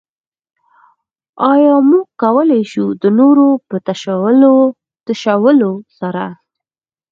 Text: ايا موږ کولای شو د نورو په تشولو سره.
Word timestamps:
ايا 1.51 1.75
موږ 1.89 2.05
کولای 2.21 2.63
شو 2.71 2.85
د 3.01 3.03
نورو 3.19 3.47
په 3.67 3.75
تشولو 3.85 5.69
سره. 5.97 6.23